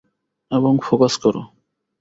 এবং 0.51 0.73
ফোকাস 0.85 1.13
কর। 1.23 1.35